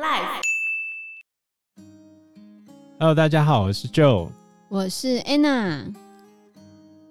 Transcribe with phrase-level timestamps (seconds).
[0.00, 0.40] Life。
[2.98, 4.30] Hello，大家好，我是 Joe，
[4.70, 5.94] 我是 Anna。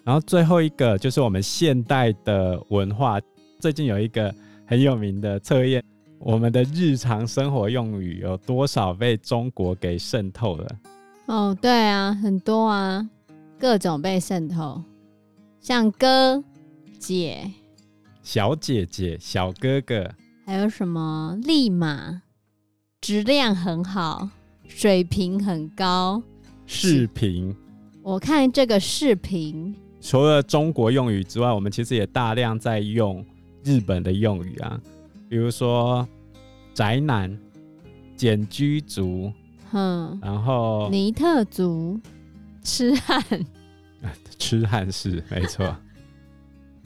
[0.04, 3.22] 然后最后一个就是我们现代的文化，
[3.60, 4.34] 最近有一个
[4.66, 5.84] 很有名的测验，
[6.18, 10.68] 我们的日常生活用语有多少被中国给渗透了？
[11.28, 13.08] 哦，对啊，很多啊，
[13.60, 14.84] 各种被渗透，
[15.62, 16.44] 像哥、
[16.98, 17.52] 姐、
[18.24, 20.10] 小姐姐、小哥哥，
[20.44, 22.24] 还有什么立马、
[23.02, 24.30] 质量很好。
[24.68, 26.22] 水平很高，
[26.68, 27.56] 视频。
[28.04, 33.26] 我看这个视频，除了中国用语之外，我们其实也大量在用
[33.64, 34.80] 日本的用语啊，
[35.28, 36.08] 比如说
[36.74, 37.36] 宅男、
[38.16, 39.34] 简居族，
[39.72, 42.00] 哼，然后尼特族、
[42.64, 43.24] 痴汉，
[44.38, 45.76] 痴汉是没错。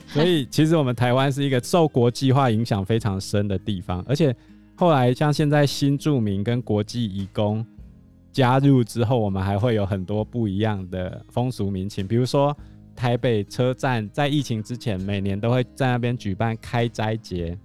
[0.07, 4.33] 所以其实我们台湾是一个受国际化影响非常深的地方，而且
[4.83, 7.65] 后来像现在新住民跟国际移工。
[8.33, 12.53] 加入之后，我们还会有很多不一样的风俗民情，比如说
[12.93, 17.57] 台北车站在疫情之前，每年都会在那边举办开斋节。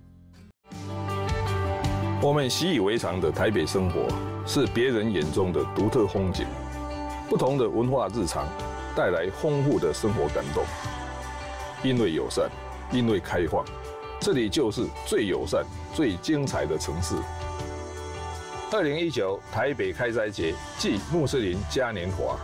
[2.23, 4.07] 我们习以为常的台北生活，
[4.47, 6.47] 是别人眼中的独特风景。
[7.29, 8.47] 不同的文化日常，
[8.95, 10.63] 带来丰富的生活感动。
[11.83, 12.49] 因为友善，
[12.93, 13.65] 因为开放，
[14.21, 17.15] 这里就是最友善、最精彩的城市。
[18.73, 22.37] 二零一九台北开斋节暨穆斯林嘉年华，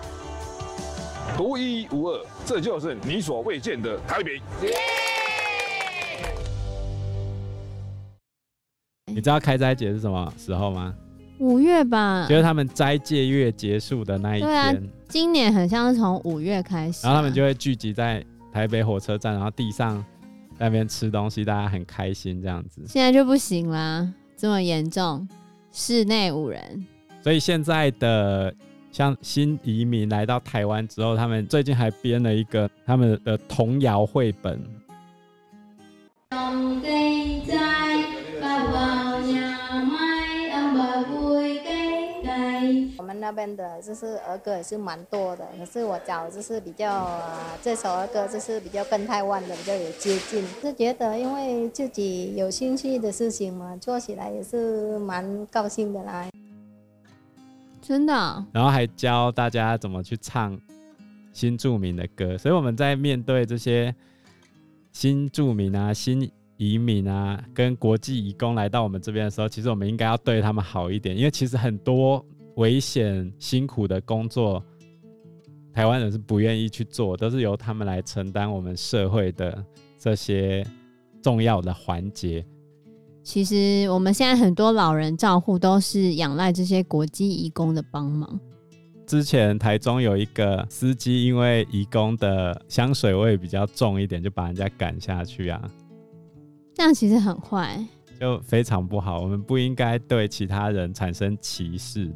[1.36, 4.40] 独一无二，这就是你所未见的台北。
[9.06, 10.94] 你知道开斋节是什么时候吗？
[11.38, 14.48] 五月吧，就是他们斋戒月结束的那一天。
[14.48, 14.72] 对啊，
[15.08, 20.02] 今年很像是从五月开始啊，然后他们就会聚集在台北火车站，然后地上
[20.58, 22.82] 在那边吃东西，大家很开心这样子。
[22.86, 25.28] 现在就不行啦，这么严重。
[25.72, 26.86] 室内五人，
[27.20, 28.54] 所以现在的
[28.92, 34.62] 像新移民来到台湾之后，他们最近还编了一个他们的童谣绘本。
[43.24, 56.28] 那边的就是儿歌也是蛮多的，可是我找就是比较、呃、这首儿歌就是比较跟台湾的比较有接近，是觉得因为自己有兴趣的事情嘛，做起来也是蛮高兴的啦。
[57.80, 58.12] 真的、
[58.52, 60.60] 然后还教大家怎么去唱
[61.32, 63.94] 新著名的歌，所以我们在面对这些
[64.92, 72.22] 新著名啊、新移民啊，跟国际移工来到我们这边的时候，其实我们应该要对他们好一点，因为其实很多。
[72.56, 74.64] 危险、辛苦的工作，
[75.72, 79.64] 台湾人是不愿意去做，都是由他们来承担我们社会的
[79.98, 80.64] 这些
[81.22, 82.44] 重要的环节。
[83.22, 88.38] 其实我们现在很多老人照护都是仰赖这些国际义工的帮忙。
[89.06, 95.70] 之前台中有一个司机，因为义工的香水味比较重一点，就把人家赶下去啊。
[96.74, 97.82] 这样其实很坏，
[98.20, 99.20] 就非常不好。
[99.20, 102.14] 我们不应该对其他人产生歧视。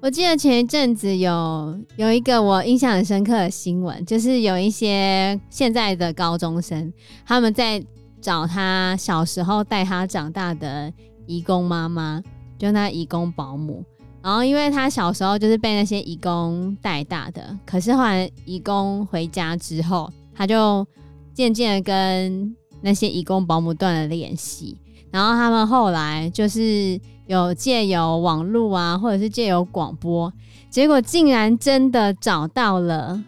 [0.00, 6.92] 我记得前一阵子有有一个我印象很深刻的新闻，就是有一些现在的高中生，
[7.26, 7.84] 他们在
[8.20, 10.92] 找他小时候带他长大的
[11.26, 12.22] 义工妈妈，
[12.56, 13.84] 就那义工保姆。
[14.22, 20.86] 然后因为他小时候就是被那些义工带大的，可是后来义工回家之后，他就
[21.34, 24.78] 渐渐的跟那些义工保姆断了联系。
[25.10, 27.00] 然后他们后来就是。
[27.28, 30.32] 有借由网络啊，或者是借由广播，
[30.70, 33.22] 结果竟然真的找到了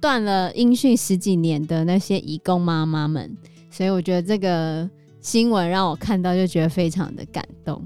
[0.00, 3.36] 断了音讯十几年的那些义工妈妈们，
[3.70, 4.88] 所以我觉得这个
[5.20, 7.84] 新闻让我看到就觉得非常的感动。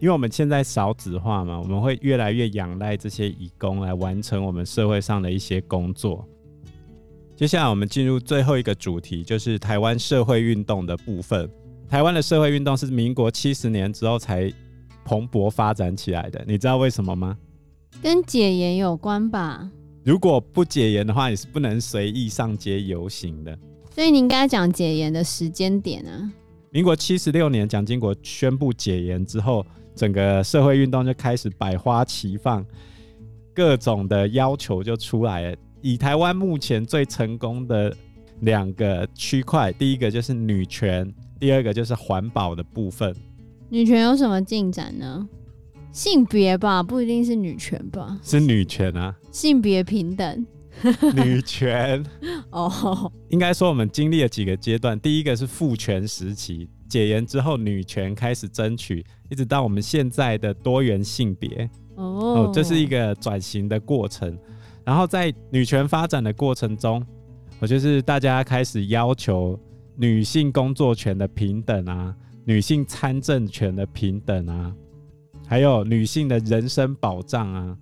[0.00, 6.26] 因为我们现在少子化嘛，我们会越来越仰赖这些义工来完成我们社会上的一些工作。
[7.36, 11.46] 接下来我们进入最后一个主题，就是台湾社会运动的部分。
[11.94, 14.52] 台湾的社会运动是民国七十年之后才
[15.04, 17.38] 蓬勃发展起来的，你知道为什么吗？
[18.02, 19.70] 跟解严有关吧。
[20.02, 23.56] 如果不解严的话，你是不能随意上街游行的。
[23.92, 26.32] 所以你应该讲解严的时间点啊。
[26.72, 29.64] 民国七十六年，蒋经国宣布解严之后，
[29.94, 32.66] 整个社会运动就开始百花齐放，
[33.54, 35.56] 各种的要求就出来了。
[35.80, 37.96] 以台湾目前最成功的
[38.40, 41.08] 两个区块，第一个就是女权。
[41.44, 43.14] 第二个就是环保的部分。
[43.68, 45.28] 女权有什么进展呢？
[45.92, 48.18] 性别吧，不一定是女权吧？
[48.22, 50.46] 是女权啊，性别平等。
[51.14, 52.02] 女权
[52.48, 53.12] 哦，oh.
[53.28, 54.98] 应该说我们经历了几个阶段。
[54.98, 64.34] 第一个是父权时期，解严之后，女权开始争取，一直到我们现在的多元性别哦，这是一个转型的过程。
[64.82, 67.04] 然后在女权发展的过程中，
[67.58, 69.60] 我就是大家开始要求
[69.96, 72.14] 女性工作权的平等啊，
[72.44, 74.74] 女性参政权的平等啊，
[75.46, 77.76] 还有女性的人身保障啊。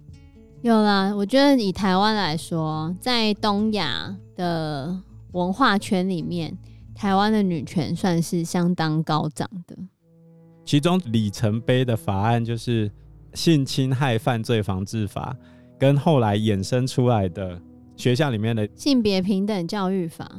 [0.61, 4.97] 有啦，我觉得以台湾来说，在东亚的
[5.33, 6.57] 文化圈里面，
[6.95, 9.77] 台湾的女权算是相当高涨的。
[10.65, 12.89] 其中里程碑的法案就是
[13.35, 15.37] 性侵害犯罪防治法，
[15.77, 17.61] 跟后来衍生出来的
[17.97, 20.31] 学校里面的性别平等教育法，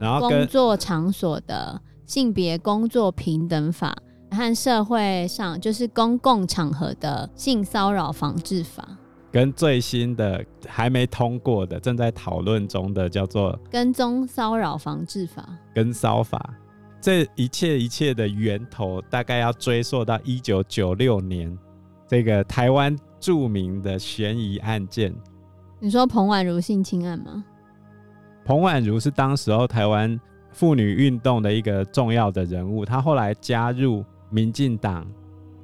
[0.00, 3.94] 然后工作场所的性别工作平等法
[4.30, 8.88] 和社会上就是公共场合的性骚扰防治法。
[9.30, 15.48] 跟最新的还没通过的，正在讨论中的叫做跟踪骚扰防治法。
[15.72, 16.52] 跟骚法，
[17.00, 21.56] 这一切一切的源头大概要追溯到一九九六年，
[22.08, 25.14] 这个台湾著名的悬疑案件。
[25.78, 27.44] 你说彭婉如性侵案吗？
[28.50, 30.20] 彭婉如是当时候台湾
[30.50, 35.06] 妇女运动的一个重要的人物，她后来加入民进党，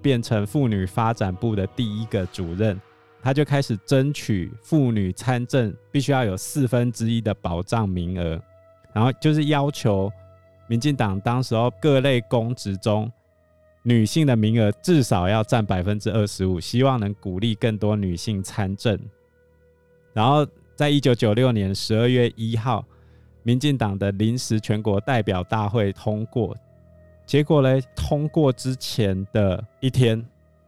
[0.01, 2.81] 变成妇女发展部的第一个主任。
[3.21, 8.41] 她就开始争取妇女参政必须要有四分之一的保障名额，
[8.93, 10.09] 然后就是要求
[10.69, 13.11] 民进党当时候各类公职中
[13.83, 18.97] 女性的名额至少要占百分之二十五，希望能鼓励更多女性参政。
[20.13, 22.85] 然后在一九九六年十二月一号，
[23.43, 26.55] 民进党的临时全国代表大会通过，
[27.25, 30.23] 结果呢，通过之前的一天，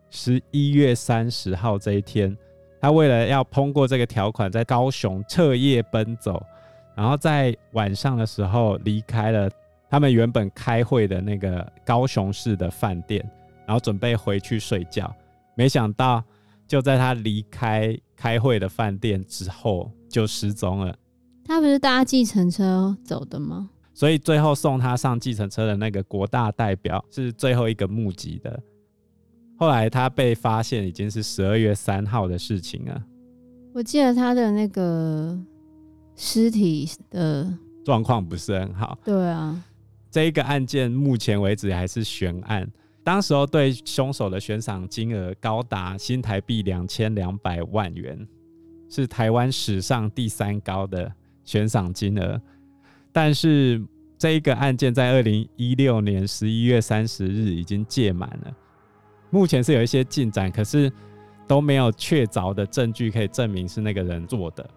[0.09, 2.35] 十一月三十号这一天。
[2.81, 6.43] 他为了要通过这个条款，在高雄彻夜奔走，
[6.95, 9.51] 然后在晚上的时候离开了
[9.91, 13.23] 他们原本开会的那个高雄市的饭店，
[13.67, 15.15] 然后准备回去睡觉。
[15.55, 16.25] 没想到
[16.69, 20.95] 就在他离开开会的饭店之后就失踪了。
[21.45, 23.71] 他不是搭计程车走的吗？
[23.95, 28.63] 所以最后送他上计程车的那个国大代表是最后一个目击的。
[29.57, 33.03] 后来他被发现已经是十二月三号的事情了。
[33.73, 35.37] 我记得他的那个
[36.15, 37.53] 尸体的
[37.85, 38.97] 状况不是很好。
[39.05, 39.65] 对啊，
[40.11, 42.71] 这一个案件目前为止还是悬案。
[43.09, 48.29] 当时候对凶手的悬赏金额高达新台币两千两百万元，
[48.91, 51.11] 是台湾史上第三高的
[51.43, 52.39] 悬赏金额。
[53.11, 53.83] 但是
[54.19, 58.55] 这一个案件在二零一六年十一月三十日已经届满了。
[59.31, 60.93] 目前是有一些进展，可是
[61.47, 64.69] 都没有确凿的证据可以证明是那个人做的。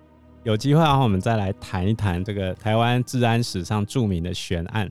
[0.43, 4.89] 有机会的话，我们再来谈一谈这个台湾治安史上著名的悬案。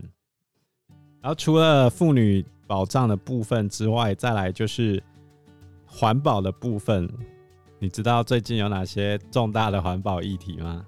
[1.22, 5.02] 然后除了妇女保障的部分之外，再来就是
[5.84, 7.08] 环保的部分。
[7.78, 10.84] 你知道最近有哪些重大的环保议题吗？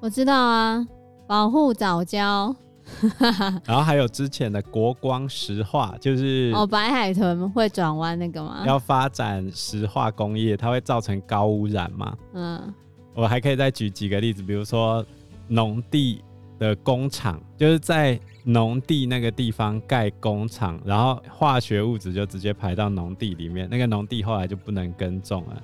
[0.00, 0.86] 我知道啊，
[1.26, 2.54] 保护早教。
[3.66, 8.62] 然后还有之前的国光石化，就是哦，白海豚会转弯那个吗？
[8.64, 12.16] 要发展石化工业，它会造成高污染吗？
[12.34, 12.74] 嗯，
[13.12, 15.04] 我还可以再举几个例子，比如说
[15.48, 16.22] 农地
[16.58, 25.62] 的工厂，就是在农地那个地方盖工厂，然后化学物质就直接排到农地里面，那个农地后来就不能耕种了。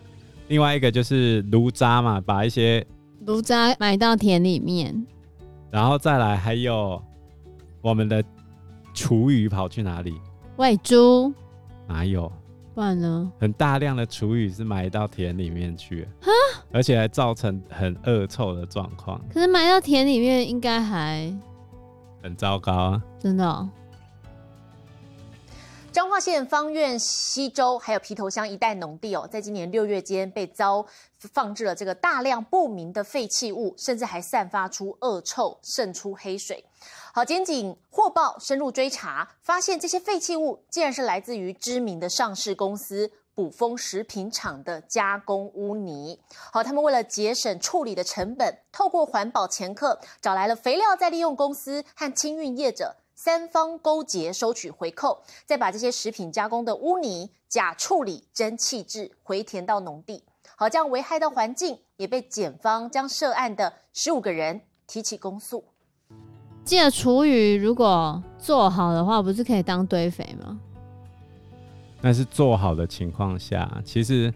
[0.48, 2.86] 另外一个就是炉渣嘛，把一些
[3.26, 5.06] 炉渣埋到田里面，
[5.70, 7.02] 然后再来还有。
[7.84, 8.22] 我们的
[8.94, 10.14] 厨余跑去哪里？
[10.54, 11.34] 喂猪？
[11.88, 12.30] 哪有？
[12.76, 13.32] 不然呢？
[13.40, 16.06] 很大量的厨余是埋到田里面去，
[16.72, 19.20] 而且还造成很恶臭的状况。
[19.32, 21.32] 可是埋到田里面应该还
[22.22, 23.02] 很糟糕啊！
[23.20, 23.68] 真的哦。
[25.92, 30.86] 彰化县方苑西州还有皮头乡一带农地哦，在今年六月间被遭
[31.18, 36.64] 放置了这个大量不明的废弃物，甚至还散发出恶臭，渗出黑水。
[37.12, 46.18] 好，检警获报深入追查，发现这些废弃物竟然是来自于知名的上市公司卜蜂食品厂的加工污泥。
[46.52, 60.24] 好，他们为了节省处理的成本，透过环保掮客找来了肥料，再利用公司和清运业者三方勾结收取回扣，再把这些食品加工的污泥假处理真弃制回填到农地。
[60.56, 65.64] 好，这样危害到环境，也被检方将涉案的十五个人提起公诉。
[66.64, 70.60] 记得厨余如果做好的话，不是可以当堆肥吗？
[72.02, 74.34] 但是做好的情况下，其实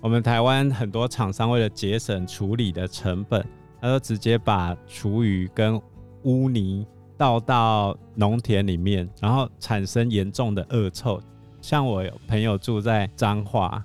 [0.00, 3.44] 我们台湾很多厂商为了节省处理的成本，
[3.80, 5.78] 他都直接把厨余跟
[6.22, 11.20] 污泥倒到农田里面，然后产生严重的恶臭。
[11.60, 13.84] 像我有朋友住在彰化，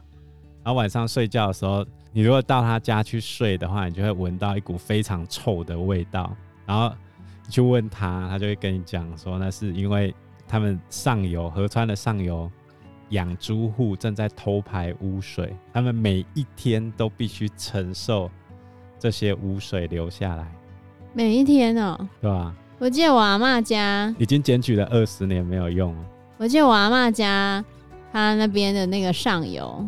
[0.63, 6.31] 然后晚上睡觉的时候，你如果到他家去睡的话，你就会闻到一股非常臭的味道。
[6.67, 6.95] 然后
[7.45, 10.13] 你去问他，他就会跟你讲说，那是因为
[10.47, 12.49] 他们上游河川的上游
[13.13, 18.29] 养猪户正在偷排污水，他们每一天都必须承受
[18.99, 20.51] 这些污水流下来。
[21.13, 22.53] 每一天哦、喔，对吧？
[22.79, 26.03] 我记得我阿妈家已经检举了二十年没有用了。
[26.37, 27.63] 我记得我阿妈家，
[28.11, 29.85] 他那边的那个上游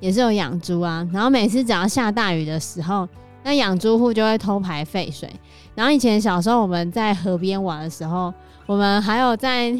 [0.00, 1.06] 也是有养猪啊。
[1.12, 3.06] 然后每次只要下大雨的时候，
[3.44, 5.30] 那养猪户就会偷排废水。
[5.74, 8.32] 然后以前小时候我们在河边玩的时候，
[8.64, 9.76] 我们还有在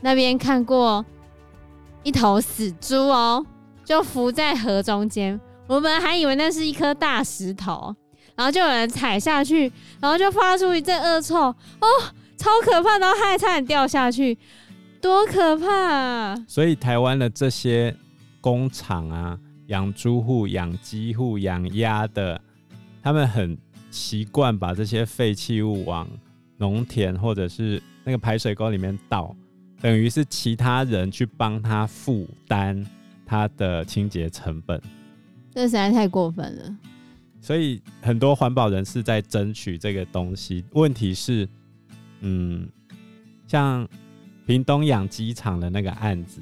[0.00, 1.04] 那边看过
[2.02, 3.44] 一头死猪哦，
[3.84, 5.40] 就浮在河中间。
[5.66, 7.94] 我们还以为那是一颗大石头。
[8.34, 11.86] 然后就有人踩下去，然后就发出一阵恶臭，哦，
[12.38, 12.98] 超可怕！
[12.98, 14.36] 然后还差点掉下去，
[15.02, 16.44] 多可怕啊！
[16.48, 17.94] 所以台湾的这些
[18.40, 22.40] 工厂啊，养猪户、养鸡户、养鸭的，
[23.02, 23.56] 他们很
[23.90, 26.08] 习惯把这些废弃物往
[26.56, 29.36] 农田或者是那个排水沟里面倒，
[29.82, 32.86] 等于是其他人去帮他负担
[33.26, 34.80] 他的清洁成本，
[35.52, 36.76] 这实在太过分了。
[37.40, 40.64] 所以很多环保人士在争取这个东西。
[40.70, 41.48] 问题是，
[42.20, 42.68] 嗯，
[43.48, 43.88] 像
[44.46, 46.40] 屏东养鸡场的那个案子，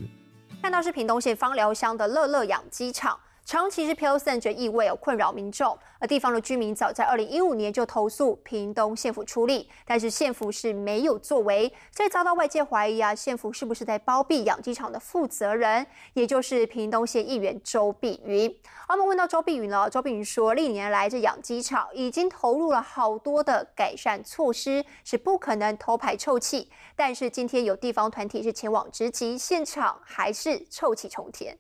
[0.61, 3.19] 看到是屏东县芳寮乡的乐乐养鸡场。
[3.51, 5.77] 长期是飘散着异味，有困扰民众。
[5.99, 18.57] 而地方的居民早在二零一五年就投诉屏东县府出力，但是县府是没有作为，这遭到外界怀疑啊，县府是不是在包庇养鸡场的负责人，也就是屏东县议员周碧云。
[18.89, 26.71] 我们问到周碧云了，周碧云说，历年来这养鸡场已经投入了好多的改善措施，是不可能偷排臭气。
[26.95, 31.59] 但是今天有地方团体是前往直击现场，还是臭气冲天。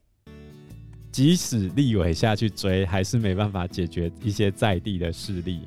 [1.12, 5.60] 即使立委下去追，还是没办法解决一些在地的势力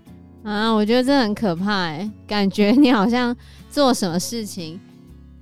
[0.43, 0.71] 啊！
[0.71, 3.35] 我觉得这很可怕哎，感觉你好像
[3.69, 4.79] 做什么事情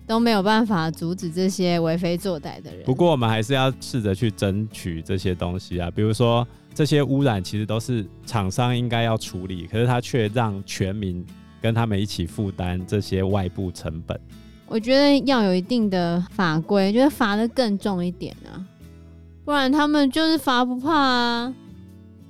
[0.08, 2.84] 都没有办法阻止这些为非作歹的人。
[2.84, 11.24] 不过我们还是要试着去争取这些东西啊，比如说这些污染其实都是厂商应该要处理，可是他却让全民
[11.62, 14.20] 跟他们一起负担这些外部成本。
[14.68, 18.66] 我觉得要有一定的法规，就是罚的更重一点啊。
[19.44, 21.54] 不然他们就是罚不怕啊。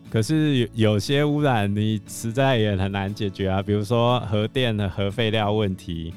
[0.09, 6.13] 可是有有些污染你实在也很难解决啊，比如说核电的核废料问题，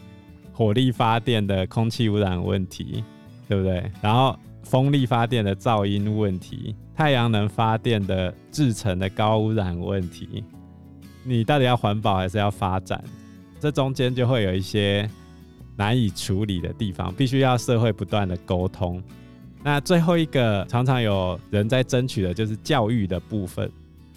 [0.53, 3.05] 火力发电的空气污染问题，
[3.49, 3.91] 对不对？
[4.03, 10.43] 然后风力发电的噪音问题，太阳能发电的制程的高污染问题，
[11.23, 13.03] 你到底要环保还是要发展？
[13.61, 15.09] 这中间就会有一些
[15.77, 19.01] 难以处理的地方，必须要社会不断的沟通。
[19.65, 23.69] 那最后一个常常有人在争取的就是教育的部分，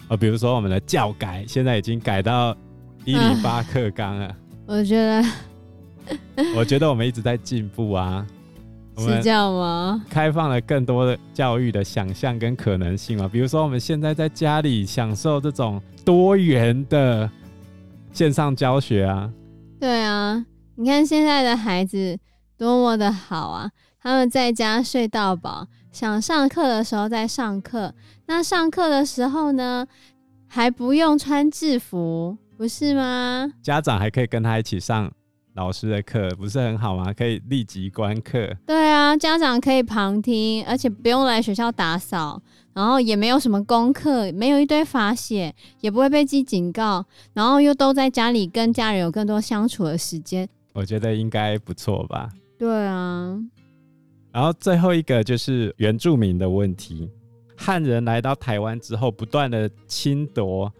[0.08, 2.54] 呃，比如说我们的教改现在已经改到
[3.06, 4.36] 一零八课纲了。
[4.66, 5.24] 我觉得，
[6.54, 8.26] 我觉得我们一直在进步啊。
[8.98, 10.04] 是这样吗？
[10.10, 13.26] 开放了更多的教育的想象跟可能性嘛。
[13.26, 17.30] 比如说我们现在在家里享受这种多元的
[18.12, 19.32] 线上教学啊。
[19.80, 22.18] 对啊，你看现在的孩子
[22.58, 23.70] 多么的好啊。
[24.00, 27.92] 他们在家睡到饱，想上课的时候再上课。
[28.26, 29.86] 那上课的时候呢，
[30.46, 33.50] 还不用穿制服，不是吗？
[33.62, 35.10] 家长还可以跟他一起上
[35.54, 37.12] 老师的课，不是很好吗？
[37.12, 38.54] 可以立即观课。
[38.64, 42.40] 对啊，家长可以旁听，而且不用来学校打扫，
[42.74, 50.48] 然后也没有什么功课，没有一堆罚写，也不会被记警告，然后又都在家里跟家人有更多相处的时间。
[50.74, 52.28] 我觉得应该不错吧？
[52.56, 53.36] 对啊。
[54.32, 57.10] 然后最后一个就是原住民的问题，
[57.56, 60.72] 汉人来到台湾之后，不断的侵夺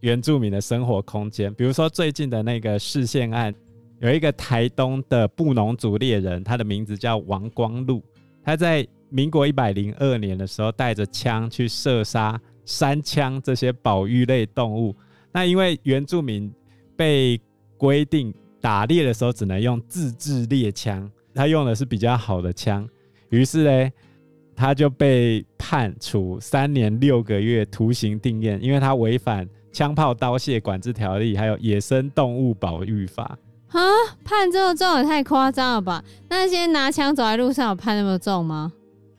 [0.00, 1.52] 原住民的生活空间。
[1.54, 3.54] 比如说最近的那个释宪案，
[4.00, 8.02] 有一个台东的布农族猎人，他的名字叫王光禄，
[8.44, 14.94] 他在民国一百零二年的时候，带着枪去射杀山枪这些保育类动物。
[15.32, 16.52] 那因为原住民
[16.96, 17.40] 被
[17.76, 21.10] 规定打猎的时候只能用自制猎枪。
[21.34, 22.88] 他用的是比较好的枪，
[23.28, 23.90] 于是呢，
[24.56, 33.38] 他就被判处三年六个月徒刑定谳，因为他违反枪炮刀械管制条例，还有野生动物保育法。
[33.68, 33.80] 啊，
[34.24, 36.02] 判这么重也太夸张了吧？
[36.28, 38.72] 那些拿枪走在路上有判那么重吗？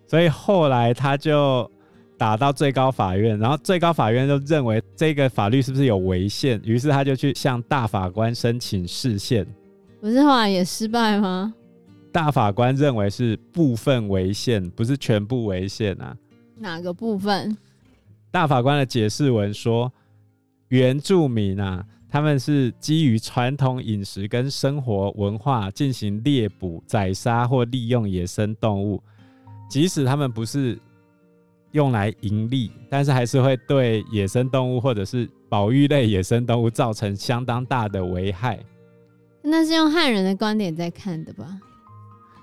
[0.06, 1.72] 所以后来他就
[2.18, 9.48] 打到最高法院，然后最高法院就认为这个法律是不是有违宪，于是他就去向大法官申请释宪。
[10.02, 11.54] 不是后来也失败吗？
[12.12, 16.16] 大法官认为是部分违宪，不是全部违宪啊。
[16.58, 17.56] 哪个部分？
[18.30, 19.92] 大法官的解释文说，
[20.68, 29.02] 原住民啊，他们是基于传统饮食跟生活文化进行猎捕、宰杀或利用野生动物，
[29.70, 30.78] 即使他们不是
[31.72, 38.60] 用来盈利，但是还是会对野生动物或者是保育类野生动物造成相当大的危害。
[39.42, 41.60] 那是用汉人的观点在看的吧？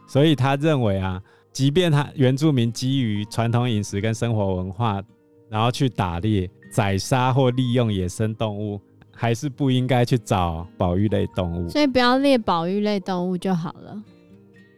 [0.08, 1.22] 所以他认为啊，
[1.52, 5.00] 即便他原住民基于传统饮食跟生活文化，
[5.48, 8.80] 然后去打猎、宰杀或利用野生动物，
[9.14, 11.68] 还是不应该去找保育类动物。
[11.68, 14.02] 所以不要猎保育类动物就好了，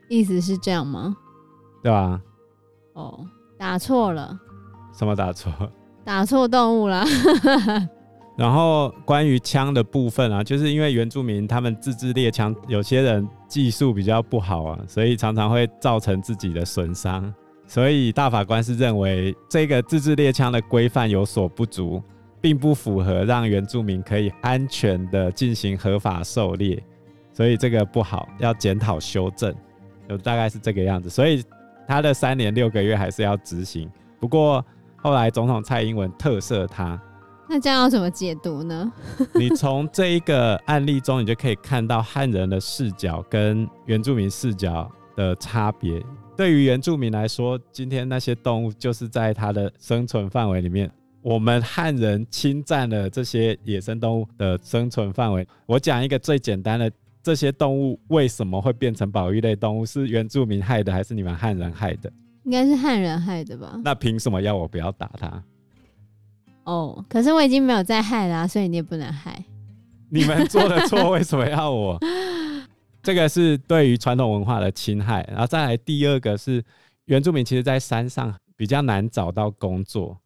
[0.09, 1.17] 意思是这样吗？
[1.83, 2.21] 对吧？
[2.95, 3.25] 哦，
[3.57, 4.39] 打错了。
[4.93, 5.53] 什么打错？
[6.05, 7.05] 打错动物了。
[8.37, 17.35] 然后关于枪的部分啊，就是因为原住民他们自制猎枪，有些人技术比较不好啊，所以常常会造成自己的损伤。
[17.67, 22.03] 所以大法官是认为这个自制猎枪的规范有所不足，
[22.41, 26.83] 并不符合让原住民可以安全的进行合法狩猎，
[27.33, 29.55] 所以这个不好，要检讨修正，
[30.09, 31.11] 就大概是这个样子。
[31.11, 31.45] 所以
[31.87, 33.91] 他的三年六个月还是要执行。
[34.19, 34.65] 不过
[34.97, 37.01] 后来总统蔡英文特赦他，
[37.53, 38.93] 那这样要怎么解读呢？
[39.35, 46.01] 你从这一个案例中，你就可以看到汉人的视角跟原住民视角的差别。
[46.37, 50.89] 对于原住民来说，今天那些动物就是在它的生存范围里面。
[51.23, 55.45] 我们汉人侵占了这些野生动物的生存范围。
[55.67, 56.89] 我讲一个最简单的：
[57.21, 59.85] 这些动物为什么会变成保育类动物？
[59.85, 62.13] 是原住民害的，还是你们汉人害的？
[62.45, 63.77] 应该是汉人害的吧？
[63.85, 65.43] 那凭什么要我不要打它？
[66.71, 69.45] 哦，可是我已经没有再害啦啊，所以你也不能害。
[70.09, 71.99] 你们做的错，为什么要我？
[73.03, 76.63] 这个是对于传统文化的侵害，然后再来第二个是
[77.07, 80.17] 原住民，其实在山上比较难找到工作，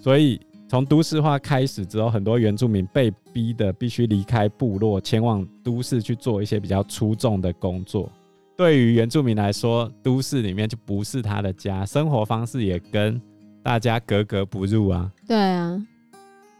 [0.00, 8.08] 所以从都市化开始之后，很多原住民被逼的必须离开部落，前往都市去做一些比较出众的工作。
[8.56, 13.20] 对于原住民来说，都市里面就不是他的家，生活方式也跟
[13.62, 15.10] 大家格格不入啊。
[15.26, 15.80] 对啊，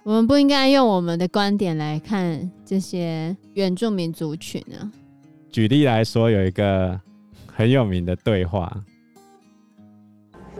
[0.02, 4.88] 我们不应该用我们的观点来看这些原住民族群啊。
[5.50, 6.98] 举例来说，有一个
[7.46, 8.82] 很有名的对话：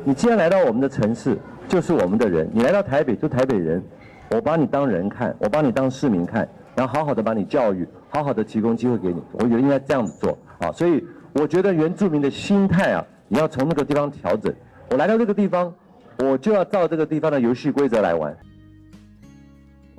[0.05, 3.83] 你既然来到我们的城市，就是我们的人；你来到台北，就台北人。
[4.31, 9.23] 我把你当人看，我把你当市民看，然后好好的把你教育，好好的提供机会给你。
[9.33, 10.71] 我觉得应该这样子做啊。
[10.71, 14.55] 所以我觉得原住民的心态啊，你要从那个地方调整。
[14.91, 15.75] 我来到这个地方，
[16.19, 18.37] 我就要照这个地方的游戏规则来玩。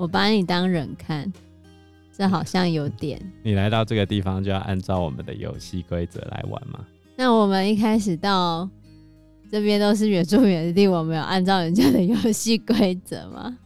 [0.02, 1.32] 我把你当人看。
[2.12, 3.22] 这好像有点。
[3.44, 6.84] 你来到这个地方就要按照我们的游戏规则来玩吗？
[7.16, 8.68] 那我们一开始到
[9.52, 13.58] 这边都是原住民的地，我们有按照人家的游戏规则吗？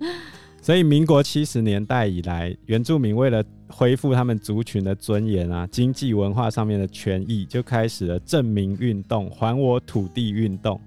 [0.60, 10.78] 所以，民国七十年代以来，原住民为了恢复他们族群的尊严啊，经济文化上面的权益，就开始了证明运动、还我土地运动。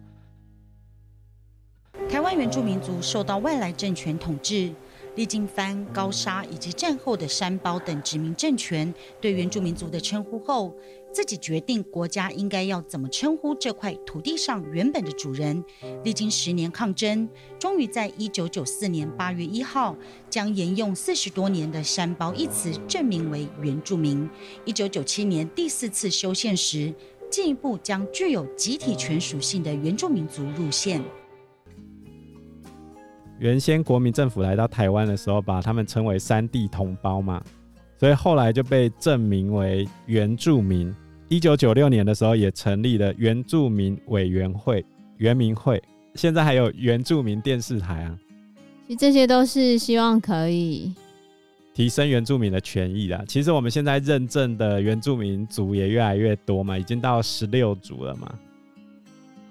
[2.08, 4.72] 台湾原住民族受到外来政权统治。
[5.16, 10.76] 历经番、高砂以及战后的山胞等殖民政权对原住民族的称呼后，
[11.12, 15.64] 自己决定国家应该要怎么称呼这块土地上原本的主人。
[16.04, 19.96] 历经十年抗争，终于在一九九四年八月一号，
[20.32, 24.28] 将沿用四十多年的山胞一词正名为原住民。
[24.66, 26.92] 一九九七年第四次修宪时，
[27.30, 31.04] 进一步将具有集体权属性的原住民族入宪。
[33.44, 37.44] 原先国民政府来到台湾的时候，把他们称为山地同胞嘛，
[37.98, 40.96] 所以后来就被证明为原住民。
[41.28, 44.86] 一九九六年的时候，也成立了原住民委员会
[45.20, 45.84] （原民会），
[46.16, 48.18] 现在还有原住民电视台啊。
[48.88, 50.94] 其实这些都是希望可以
[51.74, 53.26] 提升原住民的权益啦。
[53.28, 58.34] 其实我们现在认证的原住民族也越来越多嘛，已经到十六族了嘛。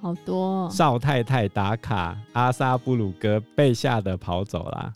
[0.03, 4.93] 好多、哦、少太太打卡，阿萨布鲁哥被吓得跑走啦。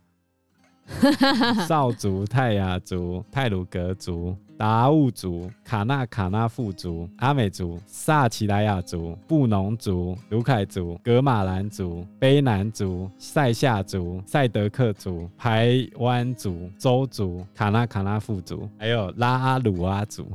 [1.69, 20.29] 少族、泰雅族、泰鲁格族、达悟族、卡纳卡纳富族、阿美族、萨奇莱雅族、布农族、卢凯族、格马兰族、卑南族、塞夏族、赛德克族、排湾族、邹族、卡纳卡纳富族，还有拉阿鲁阿族。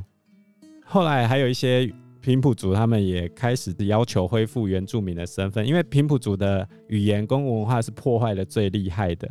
[0.86, 1.94] 后来还有一些。
[2.22, 9.28] 平埔族他们也开始要求恢复原住民的身份，因为平埔族的语言跟文化是破坏的最厉害的。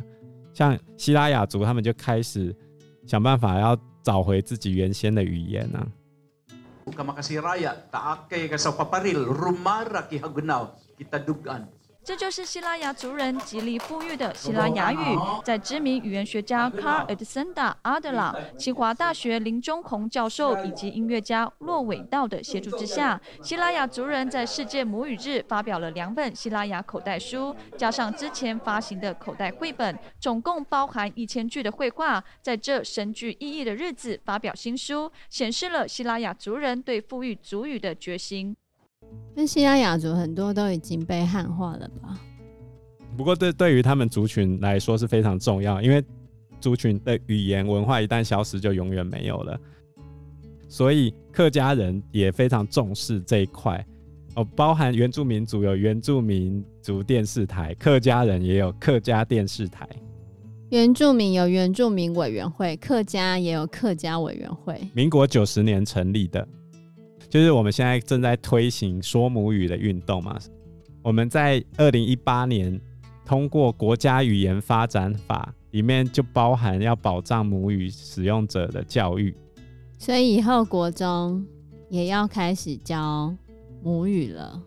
[0.53, 2.53] 像西拉雅族，他们就开始
[3.07, 5.87] 想办法要找回自己原先的语言呢。
[12.03, 32.23] 这就是西拉雅族人极力富裕的西拉雅语，在知名语言学家卡尔·森达·阿德拉、清华大学林忠宏教授以及音乐家骆伟道的协助之下，西拉雅族人在世界母语日发表了两本西拉雅口袋书，加上之前发行的口袋绘本，总共包含一千句的绘画。
[32.41, 38.55] 在这深具意义的日子发表新书，显示了西拉雅族人对富裕族语的决心。
[39.33, 42.19] 那西拉雅族很多都已经被汉化了吧？
[43.17, 46.03] 不过对对于他们族群来说是非常重要，因为
[46.59, 49.59] 族群的语言文化一旦消失，就永远没有了。
[50.67, 53.85] 所以客家人也非常重视这一块
[54.35, 59.87] 哦，包含原住民族有原住民族电视台，客家人也有客家电视台。
[60.69, 64.79] 原住民有原住民委员会，客家也有客家委员会。
[64.93, 66.47] 民国九十年成立的。
[67.31, 70.37] 就是我们现在正在推行说母语的运动嘛。
[71.01, 72.77] 我们在二零一八年
[73.25, 79.33] 通过国家语言发展法，里面就包含要保障母语使用者的教育。
[79.97, 81.45] 所以以后国中
[81.89, 83.33] 也要开始教
[83.81, 84.61] 母语了，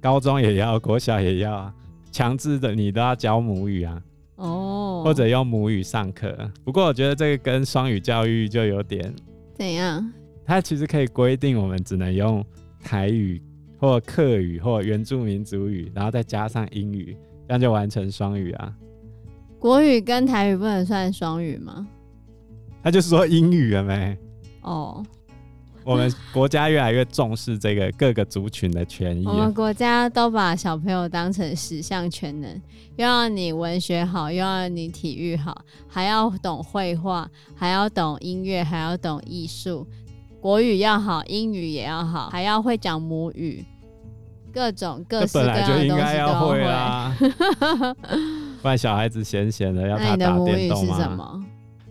[0.00, 1.72] 高中也要，国小也要，
[2.10, 4.02] 强制的你都要教母语啊。
[4.34, 6.36] 哦，或者用母语上课。
[6.64, 9.14] 不过我觉得这个跟双语教育就有点
[9.54, 10.12] 怎样？
[10.48, 12.42] 它其实可以规定我们只能用
[12.82, 13.40] 台语
[13.78, 17.14] 或客语或原住民族语，然后再加上英语，
[17.46, 18.74] 这样就完成双语啊。
[19.58, 21.86] 国语跟台语不能算双语吗？
[22.82, 24.16] 他就是说英语了没？
[24.62, 25.04] 哦，
[25.84, 29.26] 我们国家越来越重视这个各个族群的权益。
[29.26, 32.50] 我们国家都把小朋友当成十项全能，
[32.96, 39.86] 又要你文学好，又要你体育好，还要懂绘画，还要懂音乐，还要懂艺术。
[40.40, 43.64] 国语要好，英语也要好，还要会讲母语，
[44.52, 45.96] 各种各式各样的东西都要会。
[45.96, 47.16] 本来就应该要会啊，
[48.62, 51.44] 不然小孩子闲闲的要他打电动吗？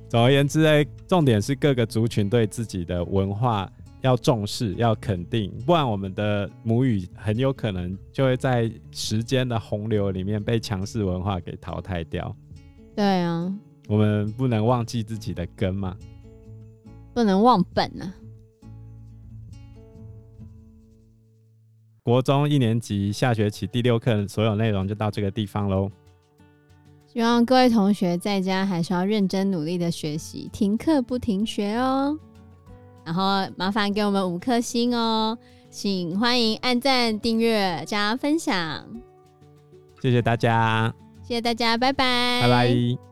[0.07, 12.33] 总而言之哎，重点是各个族群对自己的文化要重视、要肯定，不然我们的母语很有可能就会在时间的洪流里面被强势文化给淘汰掉。
[12.95, 13.53] 对啊，
[13.89, 15.97] 我们不能忘记自己的根嘛，
[17.13, 18.13] 不能忘本啊。
[22.07, 25.91] 国中一年级下学期第六课所有内容就到这个地方喽。
[27.05, 32.17] 希望各位同学在家还是要认真努力的学习，停课不停学哦。
[33.03, 35.37] 然后麻烦给我们五颗星哦，
[35.69, 38.85] 请欢迎按赞、订阅、加分享。
[40.01, 40.93] 谢谢大家，
[41.23, 43.06] 谢谢大家，拜拜，拜拜。